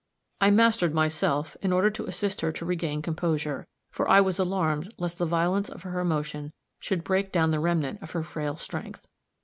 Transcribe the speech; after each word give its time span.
I 0.41 0.49
mastered 0.49 0.95
myself 0.95 1.55
in 1.61 1.71
order 1.71 1.91
to 1.91 2.05
assist 2.07 2.41
her 2.41 2.51
to 2.53 2.65
regain 2.65 3.03
composure, 3.03 3.67
for 3.91 4.09
I 4.09 4.19
was 4.19 4.39
alarmed 4.39 4.91
lest 4.97 5.19
the 5.19 5.27
violence 5.27 5.69
of 5.69 5.83
her 5.83 5.99
emotion 5.99 6.53
should 6.79 7.03
break 7.03 7.31
down 7.31 7.51
the 7.51 7.59
remnant 7.59 8.01
of 8.01 8.09
her 8.09 8.23
frail 8.23 8.55
strength. 8.55 9.05